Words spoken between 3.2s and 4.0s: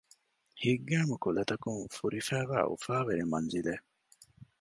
މަންޒިލެއް